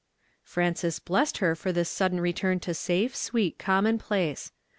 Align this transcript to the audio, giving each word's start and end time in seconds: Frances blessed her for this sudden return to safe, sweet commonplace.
Frances 0.41 0.97
blessed 0.97 1.37
her 1.37 1.53
for 1.55 1.71
this 1.71 1.87
sudden 1.87 2.19
return 2.21 2.59
to 2.61 2.73
safe, 2.73 3.15
sweet 3.15 3.59
commonplace. 3.59 4.51